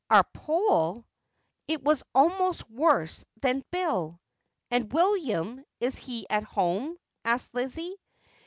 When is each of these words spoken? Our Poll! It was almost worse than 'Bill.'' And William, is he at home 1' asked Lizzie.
Our 0.09 0.23
Poll! 0.33 1.05
It 1.67 1.83
was 1.83 2.01
almost 2.15 2.67
worse 2.71 3.23
than 3.39 3.63
'Bill.'' 3.69 4.19
And 4.71 4.91
William, 4.91 5.63
is 5.79 5.95
he 5.99 6.25
at 6.27 6.41
home 6.43 6.87
1' 6.89 6.97
asked 7.25 7.53
Lizzie. 7.53 7.97